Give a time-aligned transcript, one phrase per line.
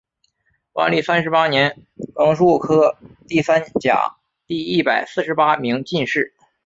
[0.73, 6.33] 万历三十八年庚戌科第三甲第一百四十八名进士。